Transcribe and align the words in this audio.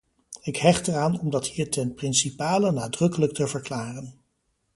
Ik 0.41 0.57
hecht 0.57 0.87
eraan 0.87 1.19
om 1.19 1.29
dat 1.29 1.47
hier 1.47 1.69
ten 1.69 1.93
principale 1.93 2.71
nadrukkelijk 2.71 3.33
te 3.33 3.47
verklaren. 3.47 4.19